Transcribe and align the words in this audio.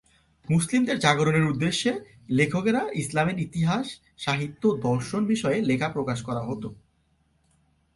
মুসলিমদের 0.49 0.97
জাগরণের 0.99 1.45
উদ্দেশ্যে 1.45 1.91
লেখকরা 2.29 2.81
ইসলামের 2.93 3.37
ইতিহাস, 3.39 3.87
সাহিত্য, 4.17 4.63
দর্শন 4.81 5.21
বিষয়ে 5.25 5.57
লেখা 5.61 5.87
প্রকাশ 5.89 6.19
করা 6.21 6.41
হত। 6.41 6.63